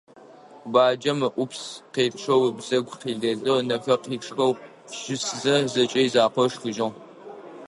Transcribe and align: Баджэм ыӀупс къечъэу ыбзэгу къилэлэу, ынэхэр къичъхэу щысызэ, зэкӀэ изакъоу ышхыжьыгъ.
Баджэм 0.73 1.19
ыӀупс 1.27 1.61
къечъэу 1.93 2.41
ыбзэгу 2.49 2.97
къилэлэу, 3.01 3.59
ынэхэр 3.61 3.99
къичъхэу 4.03 4.53
щысызэ, 4.99 5.55
зэкӀэ 5.73 6.01
изакъоу 6.07 6.45
ышхыжьыгъ. 6.47 6.97